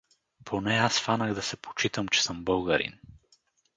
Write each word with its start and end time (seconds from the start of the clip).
Поне 0.45 0.75
аз 0.79 0.99
фанах 0.99 1.33
да 1.33 1.41
се 1.41 1.57
почитам, 1.57 2.07
че 2.07 2.23
съм 2.23 2.43
българин. 2.45 2.99